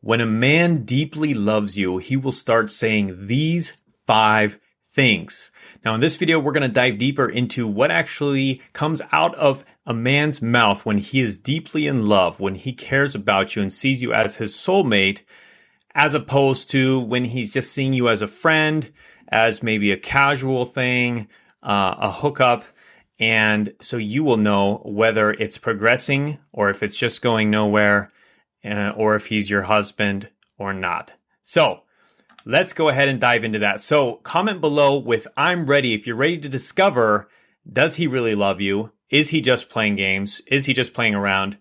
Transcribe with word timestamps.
When 0.00 0.20
a 0.20 0.26
man 0.26 0.84
deeply 0.84 1.34
loves 1.34 1.76
you, 1.76 1.98
he 1.98 2.16
will 2.16 2.32
start 2.32 2.70
saying 2.70 3.26
these 3.26 3.76
five 4.06 4.58
things. 4.92 5.50
Now, 5.84 5.94
in 5.94 6.00
this 6.00 6.16
video, 6.16 6.38
we're 6.38 6.52
going 6.52 6.68
to 6.68 6.68
dive 6.68 6.98
deeper 6.98 7.28
into 7.28 7.66
what 7.66 7.90
actually 7.90 8.62
comes 8.72 9.02
out 9.10 9.34
of 9.34 9.64
a 9.86 9.92
man's 9.92 10.40
mouth 10.40 10.86
when 10.86 10.98
he 10.98 11.20
is 11.20 11.36
deeply 11.36 11.88
in 11.88 12.06
love, 12.06 12.38
when 12.38 12.54
he 12.54 12.72
cares 12.72 13.16
about 13.16 13.56
you 13.56 13.62
and 13.62 13.72
sees 13.72 14.00
you 14.00 14.12
as 14.12 14.36
his 14.36 14.54
soulmate, 14.54 15.22
as 15.96 16.14
opposed 16.14 16.70
to 16.70 17.00
when 17.00 17.24
he's 17.24 17.50
just 17.50 17.72
seeing 17.72 17.92
you 17.92 18.08
as 18.08 18.22
a 18.22 18.28
friend, 18.28 18.92
as 19.28 19.64
maybe 19.64 19.90
a 19.90 19.96
casual 19.96 20.64
thing, 20.64 21.26
uh, 21.62 21.96
a 21.98 22.12
hookup. 22.12 22.64
And 23.18 23.74
so 23.80 23.96
you 23.96 24.22
will 24.22 24.36
know 24.36 24.80
whether 24.84 25.32
it's 25.32 25.58
progressing 25.58 26.38
or 26.52 26.70
if 26.70 26.84
it's 26.84 26.96
just 26.96 27.20
going 27.20 27.50
nowhere 27.50 28.12
uh, 28.64 28.92
or 28.96 29.14
if 29.14 29.26
he's 29.26 29.50
your 29.50 29.62
husband 29.62 30.28
or 30.58 30.72
not. 30.72 31.14
So 31.42 31.82
let's 32.44 32.72
go 32.72 32.88
ahead 32.88 33.08
and 33.08 33.20
dive 33.20 33.44
into 33.44 33.58
that. 33.60 33.80
So 33.80 34.16
comment 34.16 34.60
below 34.60 34.98
with 34.98 35.28
I'm 35.36 35.66
ready 35.66 35.94
if 35.94 36.06
you're 36.06 36.16
ready 36.16 36.38
to 36.38 36.48
discover 36.48 37.28
does 37.70 37.96
he 37.96 38.06
really 38.06 38.34
love 38.34 38.60
you? 38.60 38.92
Is 39.10 39.30
he 39.30 39.40
just 39.40 39.68
playing 39.68 39.96
games? 39.96 40.40
Is 40.46 40.66
he 40.66 40.72
just 40.72 40.94
playing 40.94 41.14
around? 41.14 41.58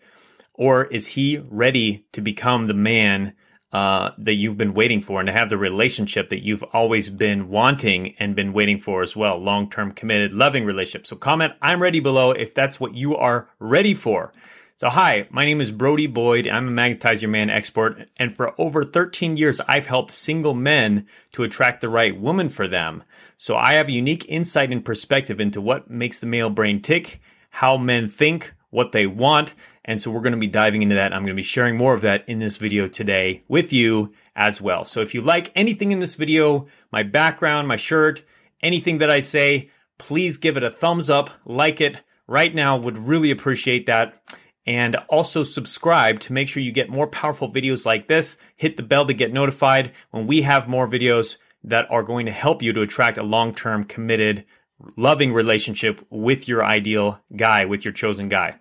Or 0.53 0.85
is 0.85 1.07
he 1.07 1.38
ready 1.38 2.05
to 2.13 2.21
become 2.21 2.65
the 2.65 2.73
man 2.73 3.33
uh, 3.71 4.11
that 4.17 4.35
you've 4.35 4.57
been 4.57 4.73
waiting 4.73 5.02
for 5.02 5.19
and 5.19 5.27
to 5.27 5.33
have 5.33 5.49
the 5.49 5.57
relationship 5.57 6.29
that 6.29 6.43
you've 6.43 6.63
always 6.71 7.09
been 7.09 7.49
wanting 7.49 8.16
and 8.17 8.35
been 8.35 8.53
waiting 8.53 8.77
for 8.79 9.02
as 9.02 9.16
well 9.16 9.38
long 9.38 9.69
term, 9.69 9.91
committed, 9.91 10.31
loving 10.31 10.63
relationship. 10.63 11.05
So, 11.05 11.17
comment 11.17 11.53
I'm 11.61 11.81
ready 11.81 11.99
below 11.99 12.31
if 12.31 12.53
that's 12.53 12.79
what 12.79 12.95
you 12.95 13.16
are 13.16 13.49
ready 13.59 13.93
for. 13.93 14.31
So, 14.80 14.90
hi, 14.90 15.27
my 15.31 15.44
name 15.44 15.59
is 15.59 15.72
Brody 15.72 16.05
Boyd. 16.05 16.48
I'm 16.48 16.67
a 16.67 16.70
Magnetize 16.70 17.23
Your 17.23 17.31
Man 17.31 17.49
expert. 17.49 18.08
And 18.17 18.36
for 18.36 18.54
over 18.62 18.86
13 18.86 19.36
years, 19.36 19.59
I've 19.62 19.88
helped 19.88 20.12
single 20.12 20.53
men 20.53 21.08
to 21.31 21.41
attract 21.41 21.81
the 21.81 21.89
right 21.89 22.16
woman 22.16 22.47
for 22.47 22.67
them. 22.67 23.02
So, 23.39 23.56
I 23.56 23.73
have 23.73 23.88
a 23.88 23.92
unique 23.92 24.28
insight 24.30 24.72
and 24.72 24.86
perspective 24.86 25.39
into 25.39 25.61
what 25.61 25.89
makes 25.89 26.19
the 26.19 26.28
male 26.28 26.52
brain 26.52 26.80
tick, 26.80 27.19
how 27.50 27.78
men 27.78 28.08
think, 28.08 28.53
what 28.69 28.92
they 28.92 29.08
want, 29.08 29.56
and 29.84 30.00
so 30.00 30.11
we're 30.11 30.22
going 30.22 30.34
to 30.34 30.38
be 30.38 30.45
diving 30.45 30.84
into 30.84 30.94
that. 30.94 31.12
I'm 31.12 31.22
going 31.23 31.30
to 31.30 31.34
be 31.34 31.41
sharing 31.41 31.75
more 31.75 31.95
of 31.95 32.02
that 32.02 32.30
in 32.30 32.38
this 32.38 32.58
video 32.58 32.88
today 32.88 33.41
with 33.47 33.73
you 33.73 34.14
as 34.36 34.62
well. 34.62 34.84
So 34.84 35.00
if 35.00 35.16
you 35.16 35.22
like 35.22 35.52
anything 35.56 35.91
in 35.91 36.02
this 36.02 36.14
video, 36.14 36.67
my 36.91 37.02
background, 37.02 37.67
my 37.67 37.78
shirt, 37.78 38.22
anything 38.62 39.00
that 39.00 39.09
I 39.09 39.22
say, 39.22 39.72
please 39.97 40.38
give 40.38 40.56
it 40.56 40.64
a 40.64 40.69
thumbs 40.69 41.09
up, 41.09 41.31
like 41.45 41.81
it 41.81 42.02
right 42.28 42.53
now, 42.53 42.78
would 42.78 42.97
really 43.00 43.31
appreciate 43.31 43.88
that. 43.88 44.22
And 44.67 44.95
also 45.07 45.43
subscribe 45.43 46.19
to 46.19 46.33
make 46.33 46.49
sure 46.49 46.61
you 46.61 46.73
get 46.73 46.89
more 46.89 47.07
powerful 47.07 47.51
videos 47.51 47.85
like 47.85 48.07
this. 48.07 48.37
Hit 48.57 48.75
the 48.75 48.83
bell 48.83 49.05
to 49.05 49.13
get 49.13 49.31
notified 49.31 49.93
when 50.11 50.27
we 50.27 50.41
have 50.41 50.67
more 50.67 50.87
videos 50.87 51.37
that 51.63 51.89
are 51.89 52.03
going 52.03 52.25
to 52.25 52.31
help 52.33 52.61
you 52.61 52.73
to 52.73 52.81
attract 52.81 53.17
a 53.17 53.23
long 53.23 53.55
term, 53.55 53.85
committed, 53.85 54.45
loving 54.95 55.33
relationship 55.33 56.05
with 56.09 56.47
your 56.47 56.63
ideal 56.63 57.21
guy, 57.35 57.65
with 57.65 57.85
your 57.85 57.93
chosen 57.93 58.27
guy. 58.27 58.53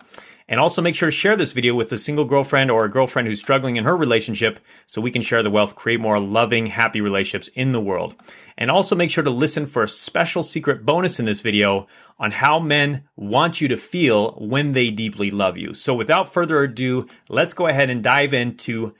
And 0.49 0.61
also 0.61 0.81
make 0.81 0.95
sure 0.95 1.11
to 1.11 1.17
share 1.17 1.35
this 1.35 1.53
video 1.53 1.75
with 1.75 1.91
a 1.91 1.99
single 1.99 2.25
girlfriend 2.25 2.71
or 2.71 2.85
a 2.85 2.91
girlfriend 2.91 3.27
who's 3.27 3.41
struggling 3.41 3.77
in 3.77 3.85
her 3.85 3.97
relationship 3.97 4.61
so 4.87 5.01
we 5.01 5.11
can 5.11 5.23
share 5.23 5.43
the 5.43 5.51
wealth, 5.51 5.75
create 5.75 5.99
more 5.99 6.21
loving, 6.21 6.67
happy 6.67 7.01
relationships 7.01 7.49
in 7.55 7.73
the 7.73 7.81
world. 7.81 8.15
And 8.57 8.71
also 8.71 8.95
make 8.95 9.11
sure 9.11 9.25
to 9.25 9.31
listen 9.31 9.67
for 9.67 9.83
a 9.83 9.89
special 9.89 10.45
secret 10.45 10.87
bonus 10.87 11.19
in 11.19 11.27
this 11.27 11.41
video 11.41 11.89
on 12.19 12.31
how 12.31 12.61
men 12.61 13.09
want 13.17 13.61
you 13.61 13.67
to 13.69 13.77
feel 13.77 14.33
when 14.35 14.73
they 14.73 14.91
deeply 14.91 15.33
love 15.33 15.57
you. 15.57 15.75
So 15.75 15.95
without 15.95 16.33
further 16.33 16.63
ado, 16.63 17.09
let's 17.29 17.55
go 17.55 17.67
ahead 17.67 17.91
and 17.91 18.03
dive 18.03 18.33
into 18.33 18.95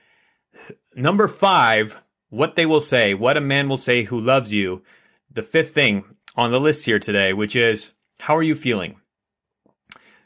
number 0.97 1.29
five, 1.29 1.97
what 2.29 2.57
they 2.57 2.67
will 2.67 2.81
say, 2.81 3.15
what 3.15 3.37
a 3.37 3.41
man 3.41 3.69
will 3.69 3.77
say 3.77 4.03
who 4.03 4.21
loves 4.21 4.53
you. 4.53 4.83
The 5.31 5.45
fifth 5.45 5.73
thing 5.73 6.17
on 6.35 6.51
the 6.51 6.61
list 6.61 6.87
here 6.87 6.99
today, 6.99 7.33
which 7.33 7.55
is, 7.55 7.93
how 8.19 8.37
are 8.37 8.43
you 8.43 8.57
feeling? 8.57 9.01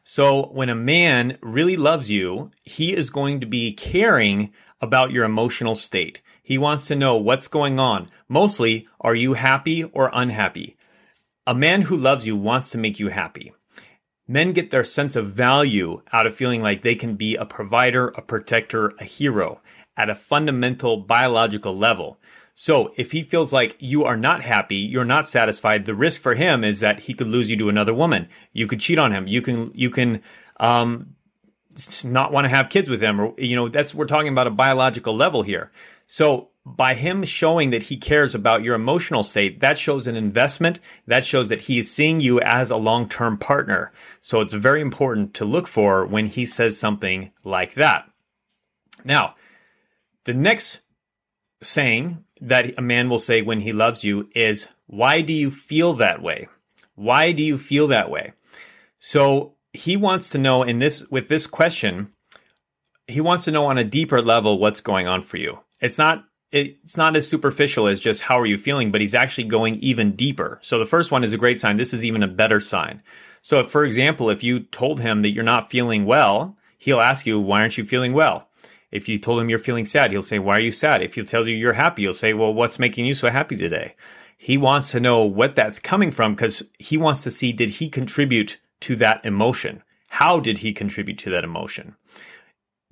So 0.05 0.47
when 0.49 0.69
a 0.69 0.75
man 0.75 1.38
really 1.43 1.77
loves 1.77 2.11
you, 2.11 2.50
he 2.62 2.94
is 2.94 3.11
going 3.11 3.41
to 3.41 3.47
be 3.47 3.72
caring 3.72 4.53
about 4.81 5.12
your 5.12 5.25
emotional 5.25 5.75
state. 5.75 6.22
He 6.43 6.59
wants 6.59 6.87
to 6.88 6.97
know 6.97 7.16
what's 7.16 7.49
going 7.49 7.78
on. 7.78 8.11
Mostly, 8.28 8.88
are 9.00 9.15
you 9.15 9.34
happy 9.34 9.84
or 9.84 10.11
unhappy? 10.12 10.77
A 11.47 11.55
man 11.55 11.83
who 11.83 11.97
loves 11.97 12.27
you 12.27 12.37
wants 12.37 12.71
to 12.71 12.78
make 12.78 12.99
you 12.99 13.09
happy. 13.09 13.53
Men 14.27 14.53
get 14.53 14.71
their 14.71 14.84
sense 14.84 15.16
of 15.16 15.33
value 15.33 16.03
out 16.12 16.27
of 16.27 16.34
feeling 16.34 16.62
like 16.62 16.82
they 16.82 16.94
can 16.94 17.17
be 17.17 17.34
a 17.34 17.44
provider, 17.44 18.09
a 18.09 18.22
protector, 18.22 18.93
a 18.99 19.05
hero 19.05 19.61
at 19.97 20.09
a 20.09 20.15
fundamental 20.15 20.99
biological 20.99 21.77
level. 21.77 22.19
So 22.62 22.93
if 22.97 23.12
he 23.12 23.22
feels 23.22 23.54
like 23.54 23.75
you 23.78 24.04
are 24.04 24.19
not 24.19 24.43
happy, 24.43 24.76
you're 24.76 25.03
not 25.03 25.26
satisfied, 25.26 25.87
the 25.87 25.94
risk 25.94 26.21
for 26.21 26.34
him 26.34 26.62
is 26.62 26.81
that 26.81 27.00
he 27.00 27.15
could 27.15 27.26
lose 27.26 27.48
you 27.48 27.56
to 27.56 27.71
another 27.71 27.94
woman. 27.94 28.28
You 28.53 28.66
could 28.66 28.81
cheat 28.81 28.98
on 28.98 29.12
him. 29.12 29.26
You 29.26 29.41
can 29.41 29.72
you 29.75 29.88
can 29.88 30.21
um, 30.59 31.16
not 32.04 32.32
want 32.32 32.44
to 32.44 32.50
have 32.50 32.69
kids 32.69 32.91
with 32.91 33.03
him, 33.03 33.19
or 33.19 33.34
you 33.38 33.56
know 33.56 33.70
that's 33.70 33.94
we're 33.94 34.04
talking 34.04 34.31
about 34.31 34.47
a 34.47 34.50
biological 34.50 35.16
level 35.16 35.41
here. 35.41 35.72
So 36.06 36.50
by 36.66 36.93
him 36.93 37.25
showing 37.25 37.70
that 37.70 37.84
he 37.84 37.97
cares 37.97 38.34
about 38.34 38.62
your 38.62 38.75
emotional 38.75 39.22
state, 39.22 39.60
that 39.60 39.78
shows 39.78 40.06
an 40.06 40.15
investment. 40.15 40.81
That 41.06 41.25
shows 41.25 41.49
that 41.49 41.62
he 41.62 41.78
is 41.78 41.91
seeing 41.91 42.20
you 42.20 42.43
as 42.43 42.70
a 42.70 42.76
long 42.76 43.09
term 43.09 43.38
partner. 43.38 43.91
So 44.20 44.43
it's 44.43 44.53
very 44.53 44.82
important 44.82 45.32
to 45.32 45.47
look 45.47 45.66
for 45.66 46.04
when 46.04 46.26
he 46.26 46.44
says 46.44 46.78
something 46.78 47.31
like 47.43 47.72
that. 47.76 48.04
Now, 49.03 49.37
the 50.25 50.34
next 50.34 50.82
saying 51.62 52.22
that 52.40 52.78
a 52.78 52.82
man 52.82 53.08
will 53.08 53.18
say 53.18 53.42
when 53.42 53.60
he 53.60 53.72
loves 53.72 54.04
you 54.04 54.28
is, 54.34 54.68
Why 54.86 55.20
do 55.20 55.32
you 55.32 55.50
feel 55.50 55.94
that 55.94 56.22
way? 56.22 56.48
Why 56.94 57.32
do 57.32 57.42
you 57.42 57.58
feel 57.58 57.86
that 57.88 58.10
way? 58.10 58.32
So 58.98 59.54
he 59.72 59.96
wants 59.96 60.30
to 60.30 60.38
know 60.38 60.62
in 60.62 60.78
this 60.78 61.08
with 61.10 61.28
this 61.28 61.46
question, 61.46 62.12
he 63.06 63.20
wants 63.20 63.44
to 63.44 63.50
know 63.50 63.66
on 63.66 63.78
a 63.78 63.84
deeper 63.84 64.20
level 64.20 64.58
what's 64.58 64.80
going 64.80 65.06
on 65.06 65.22
for 65.22 65.36
you. 65.36 65.60
It's 65.80 65.98
not 65.98 66.24
it's 66.52 66.96
not 66.96 67.14
as 67.14 67.28
superficial 67.28 67.86
as 67.86 68.00
just 68.00 68.22
how 68.22 68.38
are 68.38 68.46
you 68.46 68.58
feeling, 68.58 68.90
but 68.90 69.00
he's 69.00 69.14
actually 69.14 69.44
going 69.44 69.76
even 69.76 70.16
deeper. 70.16 70.58
So 70.62 70.78
the 70.78 70.86
first 70.86 71.12
one 71.12 71.22
is 71.22 71.32
a 71.32 71.38
great 71.38 71.60
sign. 71.60 71.76
This 71.76 71.92
is 71.92 72.04
even 72.04 72.22
a 72.22 72.28
better 72.28 72.58
sign. 72.58 73.02
So 73.40 73.60
if, 73.60 73.68
for 73.68 73.84
example, 73.84 74.30
if 74.30 74.42
you 74.42 74.60
told 74.60 75.00
him 75.00 75.22
that 75.22 75.30
you're 75.30 75.44
not 75.44 75.70
feeling 75.70 76.04
well, 76.06 76.56
he'll 76.76 77.00
ask 77.00 77.24
you, 77.24 77.38
why 77.38 77.60
aren't 77.60 77.78
you 77.78 77.84
feeling 77.84 78.12
well? 78.12 78.48
If 78.90 79.08
you 79.08 79.18
told 79.18 79.40
him 79.40 79.48
you're 79.48 79.58
feeling 79.58 79.84
sad, 79.84 80.10
he'll 80.10 80.22
say, 80.22 80.38
Why 80.38 80.56
are 80.56 80.60
you 80.60 80.72
sad? 80.72 81.02
If 81.02 81.14
he 81.14 81.22
tells 81.22 81.48
you 81.48 81.54
you're 81.54 81.74
happy, 81.74 82.02
he'll 82.02 82.12
say, 82.12 82.32
Well, 82.32 82.52
what's 82.52 82.78
making 82.78 83.06
you 83.06 83.14
so 83.14 83.30
happy 83.30 83.56
today? 83.56 83.94
He 84.36 84.56
wants 84.56 84.90
to 84.92 85.00
know 85.00 85.22
what 85.22 85.54
that's 85.54 85.78
coming 85.78 86.10
from 86.10 86.34
because 86.34 86.62
he 86.78 86.96
wants 86.96 87.22
to 87.24 87.30
see 87.30 87.52
did 87.52 87.70
he 87.70 87.88
contribute 87.88 88.58
to 88.80 88.96
that 88.96 89.24
emotion? 89.24 89.82
How 90.08 90.40
did 90.40 90.60
he 90.60 90.72
contribute 90.72 91.18
to 91.18 91.30
that 91.30 91.44
emotion? 91.44 91.94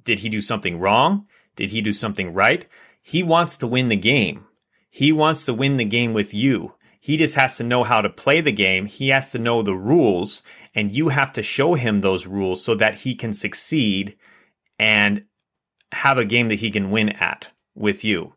Did 0.05 0.21
he 0.21 0.29
do 0.29 0.41
something 0.41 0.79
wrong? 0.79 1.27
Did 1.57 1.71
he 1.71 1.81
do 1.81 1.93
something 1.93 2.33
right? 2.33 2.67
He 3.03 3.23
wants 3.23 3.57
to 3.57 3.67
win 3.67 3.89
the 3.89 3.97
game. 3.97 4.47
He 4.91 5.11
wants 5.11 5.45
to 5.47 5.55
win 5.55 5.79
the 5.79 5.85
game 5.85 6.13
with 6.13 6.33
you. 6.33 6.75
He 7.01 7.17
just 7.17 7.37
has 7.37 7.57
to 7.57 7.65
know 7.65 7.85
how 7.85 8.03
to 8.03 8.11
play 8.11 8.41
the 8.41 8.53
game. 8.53 8.87
He 8.87 9.09
has 9.09 9.33
to 9.33 9.39
know 9.39 9.63
the 9.63 9.75
rules, 9.75 10.43
and 10.75 10.93
you 10.93 11.09
have 11.09 11.33
to 11.33 11.43
show 11.43 11.75
him 11.75 12.01
those 12.01 12.27
rules 12.27 12.63
so 12.63 12.75
that 12.75 12.97
he 12.97 13.15
can 13.15 13.33
succeed 13.33 14.17
and 14.79 15.25
have 15.93 16.19
a 16.19 16.25
game 16.25 16.49
that 16.49 16.57
he 16.57 16.71
can 16.71 16.91
win 16.91 17.11
at 17.11 17.49
with 17.75 18.05
you. 18.05 18.35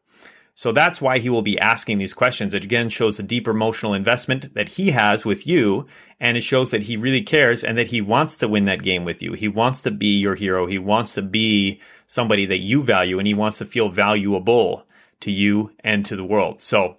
So 0.53 0.71
that's 0.71 1.01
why 1.01 1.17
he 1.17 1.29
will 1.29 1.41
be 1.41 1.59
asking 1.59 1.97
these 1.97 2.13
questions. 2.13 2.53
It 2.53 2.63
again 2.63 2.89
shows 2.89 3.17
the 3.17 3.23
deep 3.23 3.47
emotional 3.47 3.93
investment 3.93 4.53
that 4.53 4.69
he 4.69 4.91
has 4.91 5.25
with 5.25 5.47
you. 5.47 5.87
And 6.19 6.37
it 6.37 6.41
shows 6.41 6.71
that 6.71 6.83
he 6.83 6.97
really 6.97 7.23
cares 7.23 7.63
and 7.63 7.77
that 7.77 7.87
he 7.87 7.99
wants 7.99 8.37
to 8.37 8.47
win 8.47 8.65
that 8.65 8.83
game 8.83 9.03
with 9.03 9.21
you. 9.21 9.33
He 9.33 9.47
wants 9.47 9.81
to 9.81 9.91
be 9.91 10.17
your 10.19 10.35
hero. 10.35 10.67
He 10.67 10.77
wants 10.77 11.15
to 11.15 11.21
be 11.21 11.81
somebody 12.05 12.45
that 12.45 12.59
you 12.59 12.83
value 12.83 13.17
and 13.17 13.25
he 13.25 13.33
wants 13.33 13.57
to 13.57 13.65
feel 13.65 13.89
valuable 13.89 14.85
to 15.21 15.31
you 15.31 15.71
and 15.79 16.05
to 16.05 16.15
the 16.15 16.25
world. 16.25 16.61
So 16.61 16.97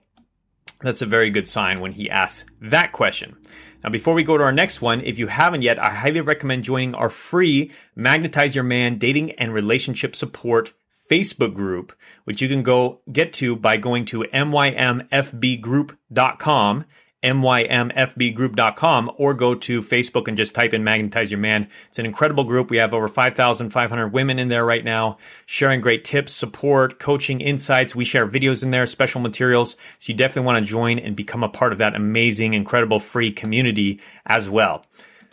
that's 0.80 1.02
a 1.02 1.06
very 1.06 1.30
good 1.30 1.46
sign 1.46 1.80
when 1.80 1.92
he 1.92 2.10
asks 2.10 2.50
that 2.60 2.90
question. 2.92 3.36
Now, 3.82 3.90
before 3.90 4.14
we 4.14 4.22
go 4.22 4.38
to 4.38 4.44
our 4.44 4.52
next 4.52 4.80
one, 4.80 5.00
if 5.00 5.18
you 5.18 5.26
haven't 5.26 5.62
yet, 5.62 5.78
I 5.78 5.90
highly 5.90 6.20
recommend 6.20 6.62
joining 6.62 6.94
our 6.94 7.10
free 7.10 7.72
Magnetize 7.96 8.54
Your 8.54 8.64
Man 8.64 8.96
dating 8.96 9.32
and 9.32 9.52
relationship 9.52 10.14
support 10.14 10.72
Facebook 11.10 11.52
group, 11.52 11.92
which 12.24 12.40
you 12.40 12.48
can 12.48 12.62
go 12.62 13.00
get 13.10 13.32
to 13.34 13.56
by 13.56 13.76
going 13.76 14.04
to 14.06 14.20
mymfbgroup.com 14.20 16.84
mymfbgroup.com 17.22 19.10
or 19.16 19.34
go 19.34 19.54
to 19.54 19.80
Facebook 19.80 20.28
and 20.28 20.36
just 20.36 20.54
type 20.54 20.74
in 20.74 20.82
Magnetize 20.82 21.30
Your 21.30 21.38
Man. 21.38 21.68
It's 21.88 21.98
an 21.98 22.06
incredible 22.06 22.44
group. 22.44 22.70
We 22.70 22.78
have 22.78 22.92
over 22.92 23.08
5,500 23.08 24.08
women 24.08 24.38
in 24.38 24.48
there 24.48 24.64
right 24.64 24.84
now, 24.84 25.18
sharing 25.46 25.80
great 25.80 26.04
tips, 26.04 26.32
support, 26.32 26.98
coaching, 26.98 27.40
insights. 27.40 27.94
We 27.94 28.04
share 28.04 28.26
videos 28.26 28.62
in 28.62 28.70
there, 28.70 28.86
special 28.86 29.20
materials. 29.20 29.76
So 29.98 30.12
you 30.12 30.16
definitely 30.16 30.46
want 30.46 30.64
to 30.64 30.70
join 30.70 30.98
and 30.98 31.14
become 31.14 31.42
a 31.42 31.48
part 31.48 31.72
of 31.72 31.78
that 31.78 31.94
amazing, 31.94 32.54
incredible 32.54 32.98
free 32.98 33.30
community 33.30 34.00
as 34.26 34.48
well. 34.50 34.84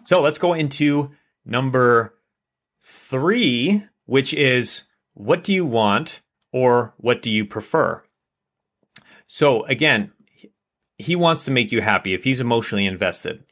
So 0.04 0.22
let's 0.22 0.38
go 0.38 0.54
into 0.54 1.12
number 1.46 2.16
three, 2.82 3.84
which 4.06 4.34
is 4.34 4.84
what 5.14 5.44
do 5.44 5.54
you 5.54 5.66
want 5.66 6.22
Or 6.52 6.96
what 6.98 7.22
do 7.22 7.30
you 7.30 7.46
prefer? 7.46 8.04
So 9.28 9.64
again, 9.66 10.12
he 11.00 11.16
wants 11.16 11.46
to 11.46 11.52
make 11.52 11.72
you 11.72 11.82
happy 11.82 12.14
if 12.14 12.26
he's 12.26 12.42
emotionally 12.42 12.86
invested. 12.86 13.44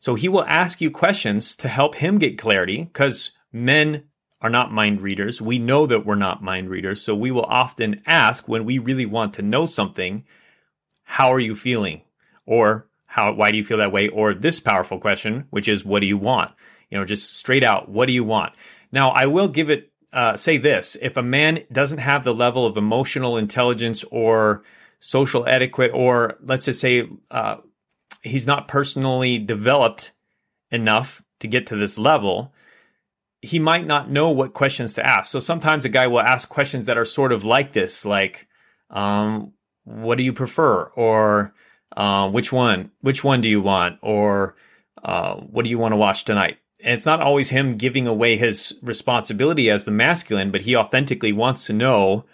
So 0.00 0.14
he 0.16 0.28
will 0.28 0.44
ask 0.44 0.80
you 0.80 0.90
questions 0.90 1.54
to 1.56 1.68
help 1.68 1.96
him 1.96 2.18
get 2.18 2.38
clarity 2.38 2.82
because 2.82 3.30
men 3.52 4.04
are 4.40 4.50
not 4.50 4.72
mind 4.72 5.00
readers. 5.00 5.40
We 5.40 5.58
know 5.58 5.86
that 5.86 6.04
we're 6.04 6.14
not 6.14 6.42
mind 6.42 6.68
readers. 6.68 7.00
So 7.00 7.14
we 7.14 7.30
will 7.30 7.44
often 7.44 8.02
ask 8.06 8.48
when 8.48 8.64
we 8.64 8.78
really 8.78 9.06
want 9.06 9.34
to 9.34 9.42
know 9.42 9.64
something, 9.66 10.24
how 11.04 11.32
are 11.32 11.40
you 11.40 11.54
feeling? 11.54 12.02
Or 12.46 12.88
how, 13.06 13.32
why 13.32 13.50
do 13.50 13.56
you 13.56 13.64
feel 13.64 13.78
that 13.78 13.92
way? 13.92 14.08
Or 14.08 14.34
this 14.34 14.60
powerful 14.60 14.98
question, 14.98 15.46
which 15.50 15.68
is, 15.68 15.84
what 15.84 16.00
do 16.00 16.06
you 16.06 16.18
want? 16.18 16.52
You 16.90 16.98
know, 16.98 17.04
just 17.04 17.36
straight 17.36 17.64
out, 17.64 17.88
what 17.88 18.06
do 18.06 18.12
you 18.12 18.24
want? 18.24 18.54
Now, 18.92 19.10
I 19.10 19.26
will 19.26 19.48
give 19.48 19.70
it, 19.70 19.90
uh, 20.12 20.36
say 20.36 20.58
this 20.58 20.96
if 21.00 21.16
a 21.16 21.22
man 21.22 21.64
doesn't 21.72 21.98
have 21.98 22.24
the 22.24 22.34
level 22.34 22.66
of 22.66 22.76
emotional 22.76 23.36
intelligence 23.36 24.04
or 24.10 24.62
social 25.04 25.46
etiquette, 25.46 25.90
or 25.92 26.38
let's 26.40 26.64
just 26.64 26.80
say 26.80 27.06
uh, 27.30 27.56
he's 28.22 28.46
not 28.46 28.68
personally 28.68 29.36
developed 29.36 30.12
enough 30.70 31.22
to 31.40 31.46
get 31.46 31.66
to 31.66 31.76
this 31.76 31.98
level, 31.98 32.54
he 33.42 33.58
might 33.58 33.86
not 33.86 34.10
know 34.10 34.30
what 34.30 34.54
questions 34.54 34.94
to 34.94 35.06
ask. 35.06 35.30
So 35.30 35.40
sometimes 35.40 35.84
a 35.84 35.90
guy 35.90 36.06
will 36.06 36.20
ask 36.20 36.48
questions 36.48 36.86
that 36.86 36.96
are 36.96 37.04
sort 37.04 37.32
of 37.32 37.44
like 37.44 37.74
this, 37.74 38.06
like, 38.06 38.48
um, 38.88 39.52
"What 39.84 40.16
do 40.16 40.24
you 40.24 40.32
prefer?" 40.32 40.84
or 40.96 41.52
uh, 41.94 42.30
"Which 42.30 42.50
one? 42.50 42.90
Which 43.02 43.22
one 43.22 43.42
do 43.42 43.48
you 43.50 43.60
want?" 43.60 43.98
or 44.00 44.56
uh, 45.04 45.34
"What 45.34 45.64
do 45.64 45.70
you 45.70 45.78
want 45.78 45.92
to 45.92 45.98
watch 45.98 46.24
tonight?" 46.24 46.56
And 46.82 46.94
it's 46.94 47.04
not 47.04 47.20
always 47.20 47.50
him 47.50 47.76
giving 47.76 48.06
away 48.06 48.38
his 48.38 48.72
responsibility 48.80 49.68
as 49.68 49.84
the 49.84 49.90
masculine, 49.90 50.50
but 50.50 50.62
he 50.62 50.74
authentically 50.74 51.32
wants 51.34 51.66
to 51.66 51.74
know 51.74 52.24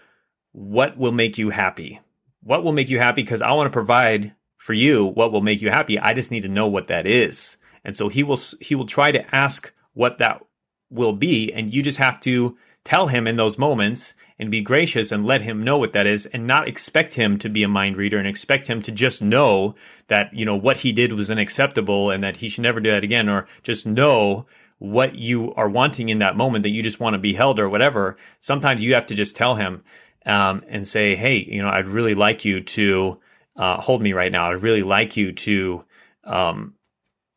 what 0.53 0.97
will 0.97 1.11
make 1.11 1.37
you 1.37 1.51
happy. 1.51 1.99
What 2.43 2.65
will 2.65 2.73
make 2.73 2.89
you 2.89 2.99
happy? 2.99 3.23
Because 3.23 3.43
I 3.43 3.53
want 3.53 3.67
to 3.67 3.73
provide 3.73 4.35
for 4.57 4.75
you 4.75 5.05
what 5.05 5.33
will 5.33 5.41
make 5.41 5.63
you 5.63 5.71
happy. 5.71 5.99
I 5.99 6.15
just 6.15 6.31
need 6.31 6.43
to 6.43 6.49
know 6.49 6.67
what 6.67 6.89
that 6.89 7.07
is. 7.07 7.57
And 7.85 7.97
so 7.97 8.09
he 8.09 8.23
will 8.23 8.39
he 8.61 8.75
will 8.75 8.87
try 8.87 9.11
to 9.11 9.35
ask 9.35 9.73
what 9.95 10.19
that 10.19 10.43
will 10.91 11.13
be. 11.13 11.53
And 11.53 11.73
you 11.73 11.83
just 11.83 11.99
have 11.99 12.21
to 12.21 12.57
tell 12.85 13.09
him 13.09 13.27
in 13.27 13.37
those 13.37 13.59
moments 13.59 14.15
and 14.39 14.51
be 14.51 14.63
gracious 14.63 15.13
and 15.13 15.27
let 15.27 15.43
him 15.43 15.63
know 15.63 15.77
what 15.77 15.93
that 15.93 16.07
is 16.07 16.27
and 16.27 16.47
not 16.47 16.67
expect 16.67 17.15
him 17.15 17.39
to 17.39 17.49
be 17.49 17.63
a 17.63 17.69
mind 17.69 17.97
reader 17.97 18.19
and 18.19 18.27
expect 18.27 18.67
him 18.69 18.81
to 18.83 18.91
just 18.91 19.23
know 19.23 19.75
that, 20.09 20.33
you 20.33 20.47
know, 20.47 20.57
what 20.57 20.79
he 20.79 20.93
did 20.93 21.13
was 21.13 21.31
unacceptable 21.31 22.11
and 22.11 22.25
that 22.25 22.39
he 22.39 22.49
should 22.49 22.63
never 22.63 22.81
do 22.81 22.91
that 22.91 23.05
again 23.05 23.29
or 23.29 23.47
just 23.63 23.87
know 23.87 24.47
what 24.79 25.15
you 25.15 25.53
are 25.55 25.69
wanting 25.69 26.09
in 26.09 26.19
that 26.19 26.39
moment 26.39 26.63
that 26.63 26.71
you 26.71 26.83
just 26.83 27.01
want 27.01 27.13
to 27.13 27.19
be 27.19 27.35
held 27.35 27.61
or 27.61 27.69
whatever. 27.69 28.17
Sometimes 28.39 28.83
you 28.83 28.95
have 28.95 29.05
to 29.07 29.15
just 29.15 29.37
tell 29.37 29.57
him 29.57 29.83
um, 30.27 30.63
and 30.69 30.87
say, 30.87 31.17
hey, 31.17 31.37
you 31.37 31.63
know, 31.63 31.69
I'd 31.69 31.89
really 31.89 32.15
like 32.15 32.45
you 32.45 32.61
to 32.61 33.19
uh, 33.57 33.81
hold 33.81 34.03
me 34.03 34.13
right 34.13 34.33
now. 34.33 34.51
I'd 34.51 34.63
really 34.63 34.83
like 34.83 35.17
you 35.17 35.33
to 35.33 35.85
um, 36.25 36.75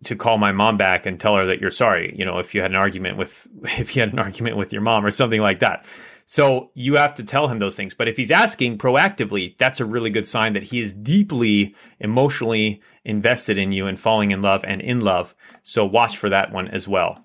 to 0.05 0.15
call 0.15 0.37
my 0.37 0.51
mom 0.51 0.77
back 0.77 1.05
and 1.05 1.19
tell 1.19 1.35
her 1.35 1.45
that 1.45 1.61
you're 1.61 1.71
sorry. 1.71 2.13
You 2.17 2.25
know, 2.25 2.39
if 2.39 2.53
you 2.53 2.61
had 2.61 2.71
an 2.71 2.77
argument 2.77 3.17
with 3.17 3.47
if 3.63 3.95
you 3.95 4.01
had 4.01 4.13
an 4.13 4.19
argument 4.19 4.57
with 4.57 4.73
your 4.73 4.81
mom 4.81 5.05
or 5.05 5.11
something 5.11 5.41
like 5.41 5.59
that. 5.59 5.85
So 6.25 6.71
you 6.73 6.95
have 6.95 7.15
to 7.15 7.23
tell 7.23 7.49
him 7.49 7.59
those 7.59 7.75
things. 7.75 7.93
But 7.93 8.07
if 8.07 8.15
he's 8.15 8.31
asking 8.31 8.77
proactively, 8.77 9.57
that's 9.57 9.81
a 9.81 9.85
really 9.85 10.09
good 10.09 10.25
sign 10.25 10.53
that 10.53 10.63
he 10.63 10.79
is 10.79 10.93
deeply 10.93 11.75
emotionally 11.99 12.81
invested 13.03 13.57
in 13.57 13.73
you 13.73 13.87
and 13.87 13.99
falling 13.99 14.31
in 14.31 14.41
love 14.41 14.63
and 14.65 14.81
in 14.81 15.01
love. 15.01 15.35
So 15.63 15.85
watch 15.85 16.17
for 16.17 16.29
that 16.29 16.51
one 16.51 16.69
as 16.69 16.87
well. 16.87 17.21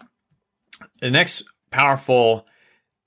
The 1.00 1.10
next 1.10 1.44
powerful 1.70 2.46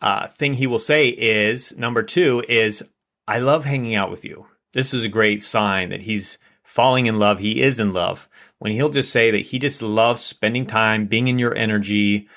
uh, 0.02 0.28
thing 0.28 0.56
he 0.56 0.68
will 0.68 0.80
say 0.80 1.10
is 1.10 1.78
number 1.78 2.04
two 2.04 2.44
is, 2.50 2.84
I 3.28 3.40
love 3.40 3.66
hanging 3.66 3.96
out 3.96 4.10
with 4.10 4.26
you. 4.26 4.48
This 4.74 4.94
is 4.94 5.04
a 5.04 5.10
great 5.10 5.42
sign 5.42 5.90
that 5.90 6.04
he's 6.04 6.38
falling 6.64 7.06
in 7.06 7.20
love. 7.20 7.40
He 7.40 7.62
is 7.62 7.80
in 7.80 7.94
love 7.94 8.28
when 8.60 8.72
he'll 8.72 8.90
just 8.90 9.12
say 9.12 9.32
that 9.32 9.48
he 9.48 9.60
just 9.60 9.82
loves 9.82 10.22
spending 10.22 10.66
time, 10.66 11.06
being 11.06 11.28
in 11.28 11.40
your 11.40 11.56
energy, 11.56 12.28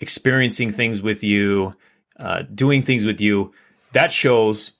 experiencing 0.00 0.70
things 0.70 1.02
with 1.02 1.22
you, 1.22 1.74
uh, 2.18 2.42
doing 2.42 2.82
things 2.82 3.04
with 3.04 3.20
you. 3.20 3.52
That 3.92 4.10
shows 4.10 4.72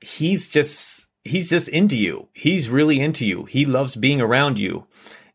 he's 0.00 0.48
just 0.48 1.06
he's 1.24 1.50
just 1.50 1.68
into 1.68 1.96
you. 1.96 2.28
He's 2.32 2.68
really 2.68 3.00
into 3.00 3.26
you. 3.26 3.44
He 3.44 3.64
loves 3.64 3.96
being 3.96 4.20
around 4.20 4.58
you. 4.58 4.86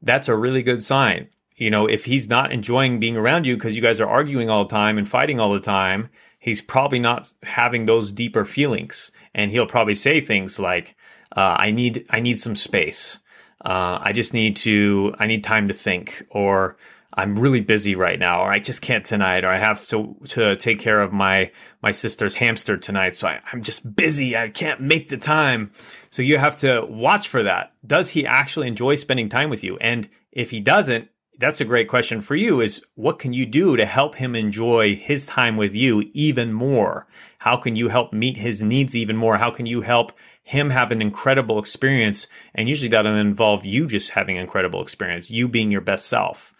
That's 0.02 0.28
a 0.28 0.36
really 0.36 0.64
good 0.64 0.84
sign. 0.84 1.30
You 1.56 1.70
know, 1.70 1.88
if 1.88 2.06
he's 2.06 2.28
not 2.28 2.52
enjoying 2.52 3.00
being 3.00 3.16
around 3.16 3.46
you 3.46 3.56
because 3.56 3.76
you 3.76 3.82
guys 3.82 4.02
are 4.02 4.10
arguing 4.10 4.50
all 4.50 4.64
the 4.64 4.70
time 4.70 4.98
and 4.98 5.08
fighting 5.08 5.40
all 5.40 5.54
the 5.54 5.60
time, 5.60 6.10
he's 6.46 6.62
probably 6.62 7.00
not 7.00 7.34
having 7.44 7.86
those 7.86 8.12
deeper 8.12 8.46
feelings. 8.46 9.12
And 9.34 9.52
he'll 9.52 9.66
probably 9.66 9.96
say 9.96 10.22
things 10.22 10.60
like, 10.60 10.96
uh, 11.36 11.56
"I 11.60 11.72
need 11.72 12.06
I 12.10 12.20
need 12.22 12.40
some 12.40 12.56
space." 12.56 13.20
uh, 13.66 13.98
I 14.02 14.12
just 14.12 14.34
need 14.34 14.56
to, 14.58 15.16
I 15.18 15.26
need 15.26 15.44
time 15.44 15.68
to 15.68 15.74
think, 15.74 16.24
or 16.30 16.78
I'm 17.14 17.40
really 17.40 17.62
busy 17.62 17.96
right 17.96 18.20
now, 18.20 18.44
or 18.44 18.52
I 18.52 18.60
just 18.60 18.82
can't 18.82 19.04
tonight, 19.04 19.44
or 19.44 19.50
I 19.50 19.58
have 19.58 19.88
to 19.88 20.16
to 20.30 20.56
take 20.58 20.80
care 20.80 21.02
of 21.02 21.12
my 21.12 21.52
my 21.82 21.92
sister's 21.92 22.36
hamster 22.36 22.78
tonight, 22.78 23.16
so 23.16 23.28
I, 23.28 23.42
I'm 23.52 23.64
just 23.64 23.96
busy. 23.96 24.38
I 24.38 24.50
can't 24.50 24.82
make 24.82 25.10
the 25.10 25.18
time. 25.18 25.72
So 26.12 26.22
you 26.22 26.38
have 26.38 26.58
to 26.58 26.86
watch 26.88 27.28
for 27.28 27.42
that. 27.44 27.74
Does 27.86 28.12
he 28.12 28.26
actually 28.26 28.68
enjoy 28.68 28.96
spending 28.96 29.30
time 29.30 29.50
with 29.50 29.64
you? 29.64 29.78
And 29.78 30.10
if 30.32 30.52
he 30.52 30.60
doesn't, 30.60 31.10
that's 31.38 31.62
a 31.62 31.66
great 31.66 31.88
question 31.88 32.22
for 32.22 32.36
you 32.36 32.62
is 32.62 32.82
what 32.96 33.20
can 33.20 33.34
you 33.34 33.46
do 33.46 33.76
to 33.76 33.86
help 33.86 34.16
him 34.16 34.36
enjoy 34.36 34.96
his 34.96 35.26
time 35.26 35.58
with 35.58 35.76
you 35.76 36.10
even 36.14 36.54
more? 36.54 37.08
How 37.40 37.58
can 37.58 37.76
you 37.76 37.90
help 37.90 38.14
meet 38.14 38.38
his 38.38 38.64
needs 38.64 38.96
even 38.96 39.18
more? 39.18 39.38
How 39.38 39.52
can 39.52 39.66
you 39.66 39.82
help 39.82 40.14
him 40.44 40.70
have 40.70 40.92
an 40.92 41.02
incredible 41.02 41.60
experience? 41.60 42.28
And 42.54 42.70
usually 42.70 42.90
that'll 42.90 43.16
involve 43.16 43.66
you 43.66 43.88
just 43.88 44.12
having 44.12 44.38
an 44.38 44.44
incredible 44.44 44.82
experience, 44.82 45.30
you 45.30 45.48
being 45.48 45.72
your 45.72 45.82
best 45.82 46.08
self. 46.08 46.54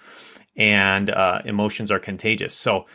And 0.56 1.10
uh, 1.10 1.42
emotions 1.46 1.92
are 1.92 2.00
contagious. 2.00 2.54
So 2.54 2.86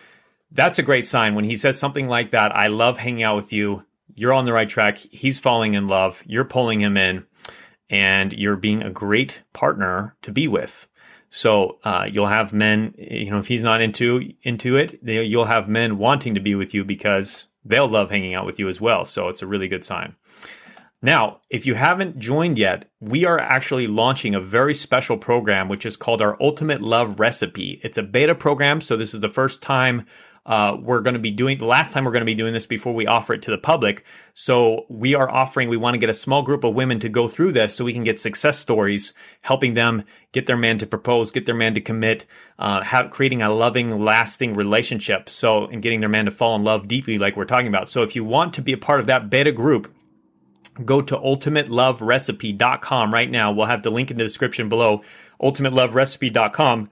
that's 0.51 0.79
a 0.79 0.85
great 0.85 1.07
sign. 1.07 1.35
When 1.35 1.45
he 1.45 1.57
says 1.57 1.79
something 1.79 2.09
like 2.09 2.31
that, 2.31 2.55
I 2.55 2.69
love 2.69 2.99
hanging 2.99 3.23
out 3.23 3.37
with 3.37 3.53
you. 3.53 3.85
You're 4.15 4.33
on 4.33 4.45
the 4.45 4.53
right 4.53 4.69
track. 4.69 4.99
He's 4.99 5.39
falling 5.39 5.75
in 5.75 5.87
love. 5.87 6.23
You're 6.27 6.45
pulling 6.45 6.81
him 6.81 6.97
in 6.97 7.27
and 7.89 8.33
you're 8.33 8.57
being 8.57 8.83
a 8.83 8.91
great 8.91 9.43
partner 9.53 10.17
to 10.23 10.31
be 10.31 10.47
with. 10.47 10.89
So 11.31 11.79
uh, 11.85 12.09
you'll 12.11 12.27
have 12.27 12.53
men, 12.53 12.95
you 12.99 13.31
know, 13.31 13.39
if 13.39 13.47
he's 13.47 13.63
not 13.63 13.81
into 13.81 14.33
into 14.43 14.77
it, 14.77 14.99
you'll 15.03 15.45
have 15.45 15.69
men 15.69 15.97
wanting 15.97 16.35
to 16.35 16.41
be 16.41 16.57
with 16.57 16.75
you 16.75 16.85
because 16.85 17.47
they'll 17.65 17.89
love 17.89 18.11
hanging 18.11 18.35
out 18.35 18.47
with 18.47 18.59
you 18.59 18.69
as 18.69 18.81
well. 18.81 19.05
So 19.05 19.29
it's 19.29 19.43
a 19.43 19.47
really 19.47 19.69
good 19.69 19.85
sign. 19.85 20.17
Now, 21.03 21.41
if 21.49 21.67
you 21.67 21.75
haven't 21.75 22.19
joined 22.19 22.59
yet, 22.59 22.91
we 23.01 23.25
are 23.25 23.39
actually 23.39 23.87
launching 23.87 24.35
a 24.35 24.41
very 24.41 24.75
special 24.75 25.17
program, 25.17 25.69
which 25.69 25.87
is 25.87 25.97
called 25.97 26.21
our 26.21 26.37
Ultimate 26.43 26.83
Love 26.83 27.19
Recipe. 27.19 27.81
It's 27.83 27.97
a 27.97 28.03
beta 28.03 28.35
program, 28.35 28.83
so 28.83 28.97
this 28.97 29.15
is 29.15 29.21
the 29.21 29.29
first 29.31 29.63
time 29.63 30.07
uh, 30.47 30.77
we're 30.81 31.01
going 31.01 31.15
to 31.15 31.21
be 31.21 31.31
doing 31.31 31.59
the 31.59 31.67
last 31.67 31.93
time 31.93 32.05
we're 32.05 32.13
going 32.13 32.23
to 32.23 32.27
be 32.27 32.35
doing 32.35 32.55
this 32.55 32.67
before 32.67 32.95
we 32.95 33.07
offer 33.07 33.35
it 33.35 33.43
to 33.43 33.51
the 33.51 33.59
public. 33.59 34.05
So 34.35 34.87
we 34.89 35.15
are 35.15 35.31
offering, 35.31 35.69
we 35.69 35.77
want 35.77 35.95
to 35.95 35.99
get 35.99 36.09
a 36.09 36.15
small 36.15 36.43
group 36.43 36.65
of 36.65 36.75
women 36.75 36.99
to 37.01 37.09
go 37.09 37.29
through 37.29 37.53
this 37.53 37.75
so 37.75 37.85
we 37.85 37.93
can 37.93 38.05
get 38.05 38.19
success 38.19 38.59
stories, 38.59 39.13
helping 39.43 39.75
them 39.75 40.05
get 40.33 40.47
their 40.47 40.57
man 40.57 40.79
to 40.79 40.87
propose, 40.87 41.31
get 41.31 41.47
their 41.47 41.55
man 41.55 41.75
to 41.75 41.81
commit, 41.81 42.27
uh, 42.59 42.83
have, 42.83 43.11
creating 43.11 43.43
a 43.43 43.53
loving, 43.53 44.03
lasting 44.03 44.55
relationship. 44.55 45.29
So, 45.29 45.67
and 45.67 45.83
getting 45.83 46.01
their 46.01 46.09
man 46.09 46.25
to 46.25 46.31
fall 46.31 46.57
in 46.57 46.65
love 46.65 46.89
deeply, 46.89 47.19
like 47.19 47.37
we're 47.37 47.45
talking 47.45 47.69
about. 47.69 47.89
So 47.89 48.03
if 48.03 48.17
you 48.17 48.25
want 48.25 48.55
to 48.55 48.63
be 48.63 48.73
a 48.73 48.79
part 48.79 49.01
of 49.01 49.07
that 49.07 49.29
beta 49.29 49.53
group, 49.53 49.95
go 50.85 51.03
to 51.03 51.17
ultimateloverecipe.com 51.17 53.13
right 53.13 53.31
now. 53.31 53.53
We'll 53.53 53.67
have 53.67 53.83
the 53.83 53.91
link 53.91 54.11
in 54.11 54.17
the 54.17 54.25
description 54.25 54.69
below, 54.69 55.03
ultimateloverecipe.com. 55.41 56.91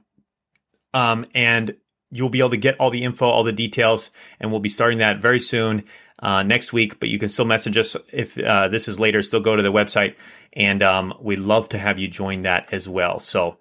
Um, 0.95 1.27
and 1.35 1.77
you'll 2.11 2.29
be 2.29 2.39
able 2.39 2.51
to 2.51 2.57
get 2.57 2.79
all 2.79 2.91
the 2.91 3.05
info, 3.05 3.29
all 3.29 3.45
the 3.45 3.53
details, 3.53 4.11
and 4.41 4.51
we'll 4.51 4.61
be 4.61 4.69
starting 4.69 4.99
that 4.99 5.19
very 5.19 5.41
soon 5.41 5.85
uh, 6.21 6.43
next 6.43 6.73
week. 6.73 7.01
But 7.01 7.09
you 7.09 7.19
can 7.19 7.29
still 7.29 7.45
message 7.45 7.77
us 7.77 7.97
if 8.13 8.39
uh, 8.39 8.69
this 8.69 8.89
is 8.89 8.99
later. 8.99 9.23
Still 9.23 9.41
go 9.41 9.57
to 9.57 9.63
the 9.63 9.73
website, 9.73 10.15
and 10.53 10.83
um, 10.83 11.15
we'd 11.21 11.41
love 11.41 11.69
to 11.71 11.79
have 11.79 11.99
you 11.99 12.09
join 12.09 12.43
that 12.43 12.73
as 12.73 12.89
well. 12.89 13.19
So, 13.19 13.59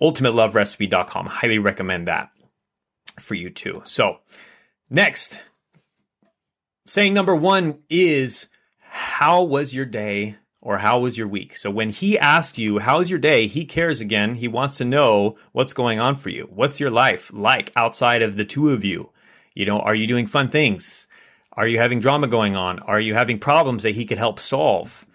ultimateloverecipe.com. 0.00 1.26
Highly 1.26 1.58
recommend 1.58 2.08
that 2.08 2.30
for 3.18 3.34
you 3.34 3.50
too. 3.50 3.82
So, 3.84 4.20
next, 4.90 5.40
saying 6.86 7.14
number 7.14 7.34
one 7.34 7.80
is 7.88 8.48
how 8.80 9.42
was 9.42 9.74
your 9.74 9.86
day 9.86 10.36
or 10.64 10.78
how 10.78 10.98
was 10.98 11.16
your 11.18 11.28
week? 11.28 11.56
So 11.56 11.70
when 11.70 11.90
he 11.90 12.18
asks 12.18 12.58
you, 12.58 12.78
how's 12.78 13.10
your 13.10 13.18
day? 13.18 13.46
He 13.46 13.66
cares 13.66 14.00
again. 14.00 14.36
He 14.36 14.48
wants 14.48 14.78
to 14.78 14.84
know 14.84 15.36
what's 15.52 15.74
going 15.74 16.00
on 16.00 16.16
for 16.16 16.30
you. 16.30 16.48
What's 16.50 16.80
your 16.80 16.90
life 16.90 17.30
like 17.32 17.70
outside 17.76 18.22
of 18.22 18.36
the 18.36 18.46
two 18.46 18.70
of 18.70 18.82
you? 18.82 19.10
You 19.54 19.66
know, 19.66 19.78
are 19.80 19.94
you 19.94 20.06
doing 20.06 20.26
fun 20.26 20.48
things? 20.48 21.06
Are 21.52 21.68
you 21.68 21.78
having 21.78 22.00
drama 22.00 22.26
going 22.28 22.56
on? 22.56 22.78
Are 22.80 22.98
you 22.98 23.14
having 23.14 23.38
problems 23.38 23.82
that 23.82 23.94
he 23.94 24.06
could 24.06 24.16
help 24.16 24.40
solve? 24.40 25.06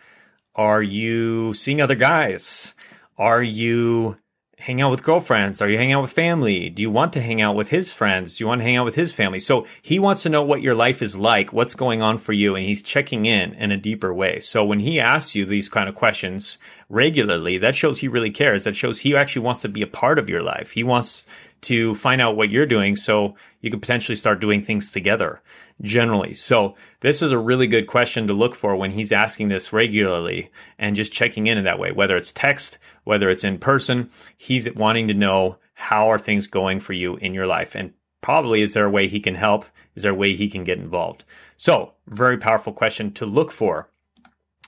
Are 0.53 0.83
you 0.83 1.55
seeing 1.55 1.81
other 1.81 1.95
guys? 1.95 2.75
Are 3.17 3.43
you 3.43 4.17
hang 4.59 4.81
out 4.81 4.91
with 4.91 5.03
girlfriends? 5.03 5.61
Are 5.61 5.69
you 5.69 5.77
hanging 5.77 5.93
out 5.93 6.01
with 6.01 6.11
family? 6.11 6.69
Do 6.69 6.81
you 6.81 6.91
want 6.91 7.13
to 7.13 7.21
hang 7.21 7.39
out 7.39 7.55
with 7.55 7.69
his 7.69 7.93
friends? 7.93 8.37
Do 8.37 8.43
you 8.43 8.47
want 8.47 8.59
to 8.59 8.65
hang 8.65 8.75
out 8.75 8.83
with 8.83 8.95
his 8.95 9.13
family? 9.13 9.39
So 9.39 9.65
he 9.81 9.99
wants 9.99 10.21
to 10.23 10.29
know 10.29 10.43
what 10.43 10.61
your 10.61 10.75
life 10.75 11.01
is 11.01 11.17
like, 11.17 11.53
what's 11.53 11.75
going 11.75 12.01
on 12.01 12.17
for 12.17 12.33
you, 12.33 12.55
and 12.55 12.65
he's 12.65 12.83
checking 12.83 13.25
in 13.25 13.53
in 13.53 13.71
a 13.71 13.77
deeper 13.77 14.13
way. 14.13 14.41
So 14.41 14.65
when 14.65 14.81
he 14.81 14.99
asks 14.99 15.33
you 15.33 15.45
these 15.45 15.69
kind 15.69 15.87
of 15.87 15.95
questions 15.95 16.57
regularly, 16.89 17.57
that 17.57 17.75
shows 17.75 17.99
he 17.99 18.09
really 18.09 18.31
cares. 18.31 18.65
That 18.65 18.75
shows 18.75 18.99
he 18.99 19.15
actually 19.15 19.43
wants 19.43 19.61
to 19.61 19.69
be 19.69 19.81
a 19.81 19.87
part 19.87 20.19
of 20.19 20.29
your 20.29 20.43
life. 20.43 20.71
He 20.71 20.83
wants 20.83 21.25
to 21.61 21.95
find 21.95 22.21
out 22.21 22.35
what 22.35 22.49
you're 22.49 22.65
doing 22.65 22.95
so 22.95 23.35
you 23.61 23.69
could 23.69 23.81
potentially 23.81 24.15
start 24.15 24.39
doing 24.39 24.61
things 24.61 24.91
together 24.91 25.41
generally. 25.81 26.33
So 26.33 26.75
this 27.01 27.21
is 27.21 27.31
a 27.31 27.37
really 27.37 27.67
good 27.67 27.87
question 27.87 28.27
to 28.27 28.33
look 28.33 28.55
for 28.55 28.75
when 28.75 28.91
he's 28.91 29.11
asking 29.11 29.49
this 29.49 29.71
regularly 29.71 30.51
and 30.77 30.95
just 30.95 31.13
checking 31.13 31.47
in 31.47 31.57
in 31.57 31.65
that 31.65 31.79
way, 31.79 31.91
whether 31.91 32.17
it's 32.17 32.31
text, 32.31 32.77
whether 33.09 33.27
it's 33.27 33.43
in 33.43 33.57
person, 33.57 34.07
he's 34.37 34.71
wanting 34.75 35.07
to 35.07 35.15
know 35.15 35.57
how 35.73 36.11
are 36.11 36.19
things 36.19 36.45
going 36.45 36.79
for 36.79 36.93
you 36.93 37.15
in 37.15 37.33
your 37.33 37.47
life 37.47 37.73
and 37.73 37.91
probably 38.21 38.61
is 38.61 38.75
there 38.75 38.85
a 38.85 38.91
way 38.91 39.07
he 39.07 39.19
can 39.19 39.33
help? 39.33 39.65
Is 39.95 40.03
there 40.03 40.11
a 40.11 40.15
way 40.15 40.35
he 40.35 40.47
can 40.47 40.63
get 40.63 40.77
involved? 40.77 41.25
So 41.57 41.93
very 42.05 42.37
powerful 42.37 42.71
question 42.71 43.11
to 43.13 43.25
look 43.25 43.51
for. 43.51 43.89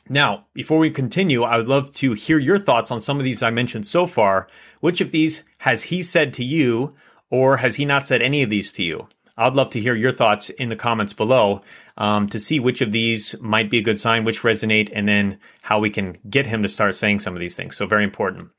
Now, 0.09 0.47
before 0.55 0.79
we 0.79 0.89
continue, 0.89 1.43
I 1.43 1.55
would 1.57 1.67
love 1.67 1.93
to 1.93 2.13
hear 2.13 2.39
your 2.39 2.57
thoughts 2.57 2.89
on 2.89 2.99
some 2.99 3.19
of 3.19 3.25
these 3.25 3.43
I 3.43 3.51
mentioned 3.51 3.85
so 3.85 4.07
far. 4.07 4.47
Which 4.79 5.01
of 5.01 5.11
these 5.11 5.43
has 5.59 5.83
he 5.83 6.01
said 6.01 6.33
to 6.33 6.43
you, 6.43 6.95
or 7.29 7.57
has 7.57 7.75
he 7.75 7.85
not 7.85 8.07
said 8.07 8.23
any 8.23 8.41
of 8.41 8.49
these 8.49 8.73
to 8.73 8.83
you? 8.83 9.07
I'd 9.41 9.55
love 9.55 9.69
to 9.71 9.79
hear 9.79 9.95
your 9.95 10.11
thoughts 10.11 10.49
in 10.49 10.69
the 10.69 10.75
comments 10.75 11.13
below 11.13 11.61
um, 11.97 12.29
to 12.29 12.39
see 12.39 12.59
which 12.59 12.81
of 12.81 12.91
these 12.91 13.35
might 13.41 13.69
be 13.69 13.79
a 13.79 13.81
good 13.81 13.99
sign, 13.99 14.23
which 14.23 14.41
resonate, 14.41 14.89
and 14.93 15.07
then 15.07 15.39
how 15.63 15.79
we 15.79 15.89
can 15.89 16.17
get 16.29 16.45
him 16.45 16.61
to 16.61 16.67
start 16.67 16.95
saying 16.95 17.19
some 17.19 17.33
of 17.33 17.39
these 17.39 17.55
things. 17.55 17.75
So, 17.75 17.85
very 17.85 18.03
important. 18.03 18.49